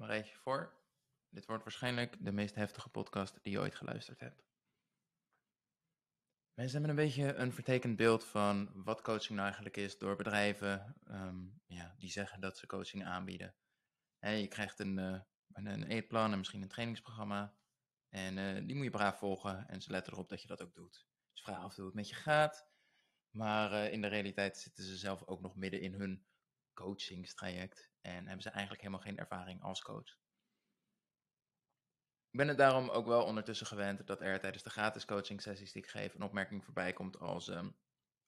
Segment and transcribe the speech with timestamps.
[0.00, 0.74] Bereid je voor.
[1.28, 4.44] Dit wordt waarschijnlijk de meest heftige podcast die je ooit geluisterd hebt.
[6.54, 10.96] Mensen hebben een beetje een vertekend beeld van wat coaching nou eigenlijk is door bedrijven
[11.04, 13.54] ehm, ja, die zeggen dat ze coaching aanbieden.
[14.20, 15.20] je krijgt een, uh,
[15.52, 17.54] een eetplan en misschien een trainingsprogramma.
[18.08, 20.74] En eh, die moet je braaf volgen en ze letten erop dat je dat ook
[20.74, 21.06] doet.
[21.32, 22.68] Ze vragen af hoe het met je gaat.
[23.30, 26.24] Maar eh, in de realiteit zitten ze zelf ook nog midden in hun
[26.80, 30.18] coachingstraject en hebben ze eigenlijk helemaal geen ervaring als coach.
[32.30, 35.72] Ik ben het daarom ook wel ondertussen gewend dat er tijdens de gratis coaching sessies
[35.72, 37.76] die ik geef een opmerking voorbij komt als um,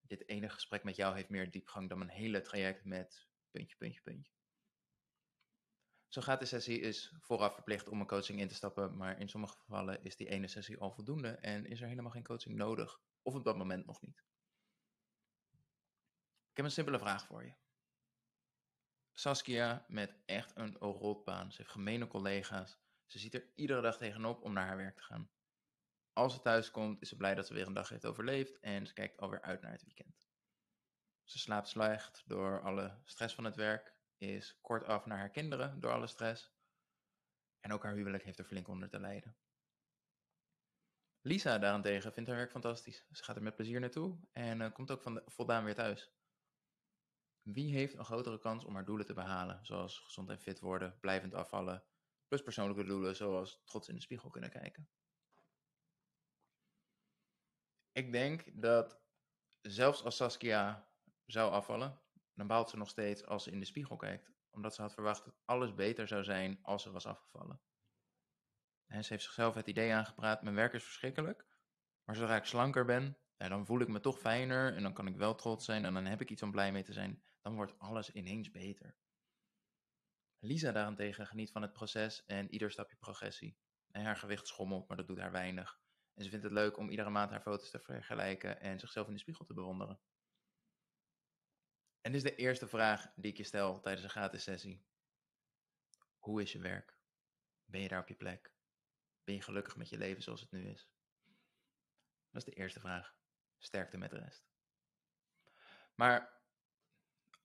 [0.00, 4.00] dit ene gesprek met jou heeft meer diepgang dan mijn hele traject met puntje, puntje,
[4.00, 4.32] puntje.
[6.08, 9.58] Zo'n gratis sessie is vooraf verplicht om een coaching in te stappen, maar in sommige
[9.58, 13.34] gevallen is die ene sessie al voldoende en is er helemaal geen coaching nodig, of
[13.34, 14.24] op dat moment nog niet.
[16.50, 17.54] Ik heb een simpele vraag voor je.
[19.18, 21.50] Saskia met echt een rotbaan.
[21.50, 22.78] Ze heeft gemene collega's.
[23.06, 25.30] Ze ziet er iedere dag tegenop om naar haar werk te gaan.
[26.12, 28.86] Als ze thuis komt, is ze blij dat ze weer een dag heeft overleefd en
[28.86, 30.18] ze kijkt alweer uit naar het weekend.
[31.24, 35.92] Ze slaapt slecht door alle stress van het werk, is kortaf naar haar kinderen door
[35.92, 36.52] alle stress.
[37.60, 39.36] En ook haar huwelijk heeft er flink onder te lijden.
[41.20, 43.06] Lisa daarentegen vindt haar werk fantastisch.
[43.10, 46.17] Ze gaat er met plezier naartoe en uh, komt ook van de, voldaan weer thuis.
[47.52, 50.98] Wie heeft een grotere kans om haar doelen te behalen, zoals gezond en fit worden,
[51.00, 51.84] blijvend afvallen,
[52.26, 54.88] plus persoonlijke doelen zoals trots in de spiegel kunnen kijken?
[57.92, 59.00] Ik denk dat
[59.60, 60.88] zelfs als Saskia
[61.26, 62.00] zou afvallen,
[62.34, 65.24] dan baalt ze nog steeds als ze in de spiegel kijkt, omdat ze had verwacht
[65.24, 67.60] dat alles beter zou zijn als ze was afgevallen.
[68.86, 71.46] En ze heeft zichzelf het idee aangepraat: mijn werk is verschrikkelijk,
[72.04, 75.16] maar zodra ik slanker ben, dan voel ik me toch fijner en dan kan ik
[75.16, 77.78] wel trots zijn en dan heb ik iets om blij mee te zijn dan wordt
[77.78, 78.96] alles ineens beter.
[80.38, 83.58] Lisa daarentegen geniet van het proces en ieder stapje progressie.
[83.90, 85.80] En haar gewicht schommelt, maar dat doet haar weinig.
[86.14, 89.12] En ze vindt het leuk om iedere maand haar foto's te vergelijken en zichzelf in
[89.12, 90.00] de spiegel te bewonderen.
[92.00, 94.84] En dit is de eerste vraag die ik je stel tijdens een gratis sessie.
[96.18, 96.98] Hoe is je werk?
[97.64, 98.52] Ben je daar op je plek?
[99.24, 100.90] Ben je gelukkig met je leven zoals het nu is?
[102.30, 103.16] Dat is de eerste vraag.
[103.58, 104.48] Sterkte met de rest.
[105.94, 106.37] Maar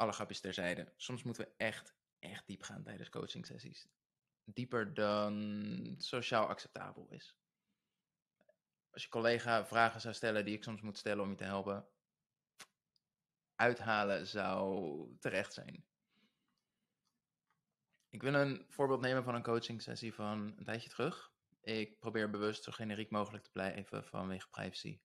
[0.00, 0.92] alle grapjes terzijde.
[0.96, 3.88] Soms moeten we echt, echt diep gaan tijdens coaching sessies.
[4.44, 7.36] Dieper dan sociaal acceptabel is.
[8.90, 11.88] Als je collega vragen zou stellen die ik soms moet stellen om je te helpen,
[13.54, 15.84] uithalen zou terecht zijn.
[18.08, 21.32] Ik wil een voorbeeld nemen van een coaching sessie van een tijdje terug.
[21.60, 25.00] Ik probeer bewust zo generiek mogelijk te blijven vanwege privacy.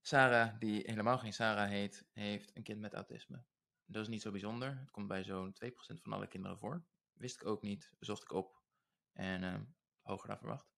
[0.00, 3.44] Sarah, die helemaal geen Sarah heet, heeft een kind met autisme.
[3.86, 4.78] Dat is niet zo bijzonder.
[4.78, 5.70] Het komt bij zo'n 2%
[6.02, 6.84] van alle kinderen voor.
[7.12, 8.62] Wist ik ook niet, zocht ik op
[9.12, 9.60] en uh,
[10.02, 10.72] hoger dan verwacht.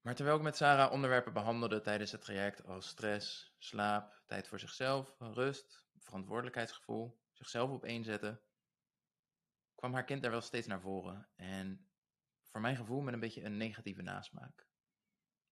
[0.00, 4.58] Maar terwijl ik met Sarah onderwerpen behandelde tijdens het traject als stress, slaap, tijd voor
[4.58, 8.40] zichzelf, rust, verantwoordelijkheidsgevoel, zichzelf opeenzetten,
[9.74, 11.28] kwam haar kind er wel steeds naar voren.
[11.36, 11.88] En
[12.42, 14.66] voor mijn gevoel met een beetje een negatieve nasmaak.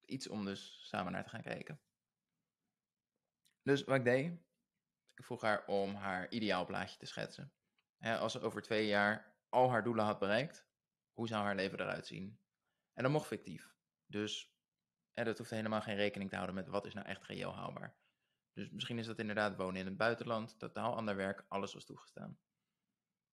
[0.04, 1.80] Iets om dus samen naar te gaan kijken.
[3.62, 4.40] Dus wat ik deed,
[5.14, 7.52] ik vroeg haar om haar ideaalplaatje te schetsen.
[7.98, 10.66] als ze over twee jaar al haar doelen had bereikt,
[11.12, 12.40] hoe zou haar leven eruit zien?
[12.92, 13.74] En dat mocht fictief.
[14.06, 14.54] Dus
[15.12, 17.96] dat hoeft helemaal geen rekening te houden met wat is nou echt reëel haalbaar.
[18.52, 22.38] Dus misschien is dat inderdaad wonen in het buitenland, totaal ander werk, alles was toegestaan.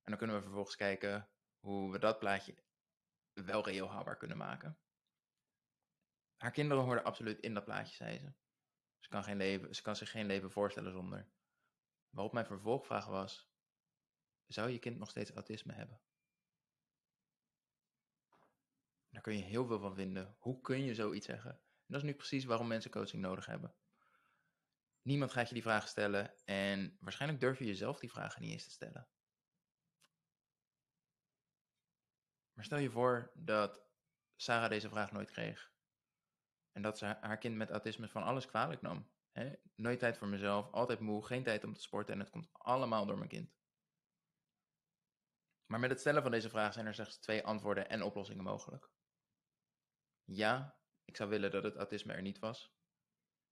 [0.01, 2.55] En dan kunnen we vervolgens kijken hoe we dat plaatje
[3.33, 4.79] wel reëel haalbaar kunnen maken.
[6.37, 8.33] Haar kinderen hoorden absoluut in dat plaatje, zei ze.
[8.99, 11.29] Ze kan, geen leven, ze kan zich geen leven voorstellen zonder.
[12.11, 13.51] Waarop mijn vervolgvraag was:
[14.45, 16.01] zou je kind nog steeds autisme hebben?
[19.09, 20.35] Daar kun je heel veel van vinden.
[20.39, 21.51] Hoe kun je zoiets zeggen?
[21.51, 23.75] En dat is nu precies waarom mensen coaching nodig hebben.
[25.01, 28.63] Niemand gaat je die vragen stellen en waarschijnlijk durf je jezelf die vragen niet eens
[28.63, 29.07] te stellen.
[32.53, 33.81] Maar stel je voor dat
[34.35, 35.71] Sarah deze vraag nooit kreeg.
[36.71, 39.11] En dat ze haar kind met autisme van alles kwalijk nam.
[39.75, 43.05] Nooit tijd voor mezelf, altijd moe, geen tijd om te sporten en het komt allemaal
[43.05, 43.53] door mijn kind.
[45.65, 48.89] Maar met het stellen van deze vraag zijn er slechts twee antwoorden en oplossingen mogelijk.
[50.23, 52.73] Ja, ik zou willen dat het autisme er niet was.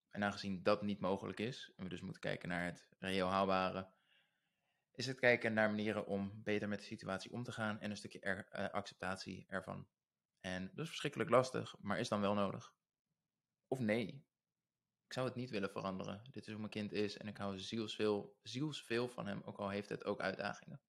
[0.10, 3.92] En aangezien dat niet mogelijk is, en we dus moeten kijken naar het reëel haalbare,
[4.92, 7.98] is het kijken naar manieren om beter met de situatie om te gaan en een
[7.98, 9.88] stukje er, uh, acceptatie ervan.
[10.40, 12.74] En dat is verschrikkelijk lastig, maar is dan wel nodig.
[13.68, 14.26] Of nee,
[15.10, 16.22] ik zou het niet willen veranderen.
[16.32, 19.70] Dit is hoe mijn kind is en ik hou zielsveel, zielsveel van hem, ook al
[19.70, 20.82] heeft het ook uitdagingen.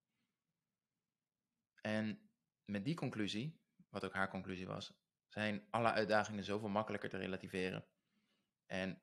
[1.81, 2.31] En
[2.65, 4.93] met die conclusie, wat ook haar conclusie was,
[5.29, 7.87] zijn alle uitdagingen zoveel makkelijker te relativeren.
[8.67, 9.03] En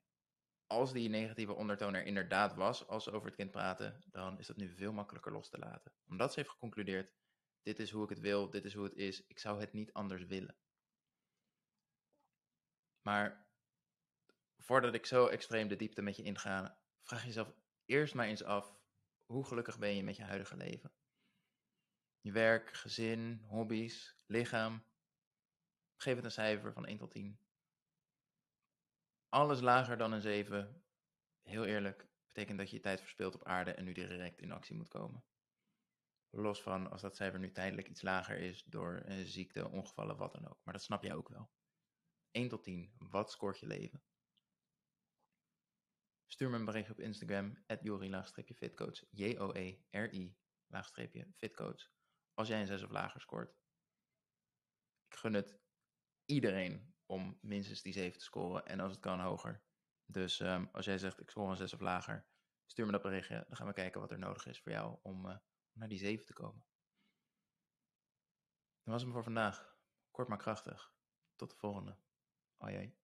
[0.67, 4.47] als die negatieve ondertoon er inderdaad was als ze over het kind praten, dan is
[4.47, 5.93] dat nu veel makkelijker los te laten.
[6.07, 7.13] Omdat ze heeft geconcludeerd,
[7.61, 9.93] dit is hoe ik het wil, dit is hoe het is, ik zou het niet
[9.93, 10.57] anders willen.
[13.01, 13.46] Maar
[14.67, 17.53] voordat ik zo extreem de diepte met je inga, vraag jezelf
[17.85, 18.79] eerst maar eens af,
[19.25, 20.91] hoe gelukkig ben je met je huidige leven?
[22.21, 24.83] Je werk, gezin, hobby's, lichaam.
[25.95, 27.39] Geef het een cijfer van 1 tot 10.
[29.29, 30.83] Alles lager dan een 7,
[31.41, 34.75] heel eerlijk, betekent dat je je tijd verspilt op aarde en nu direct in actie
[34.75, 35.23] moet komen.
[36.29, 40.47] Los van als dat cijfer nu tijdelijk iets lager is door ziekte, ongevallen, wat dan
[40.47, 40.59] ook.
[40.63, 41.49] Maar dat snap jij ook wel.
[42.31, 44.01] 1 tot 10, wat scoort je leven?
[46.27, 51.89] Stuur me een bericht op Instagram, jori-fitcoach, J-O-E-R-I-fitcoach,
[52.33, 53.55] als jij een 6 of lager scoort.
[55.07, 55.59] Ik gun het
[56.25, 59.63] iedereen om minstens die 7 te scoren en als het kan hoger.
[60.05, 62.27] Dus um, als jij zegt ik score een 6 of lager,
[62.65, 63.45] stuur me dat berichtje.
[63.47, 65.37] Dan gaan we kijken wat er nodig is voor jou om uh,
[65.71, 66.65] naar die 7 te komen.
[68.83, 69.75] Dat was hem voor vandaag.
[70.11, 70.93] Kort maar krachtig.
[71.35, 71.97] Tot de volgende.
[72.57, 72.97] Ai.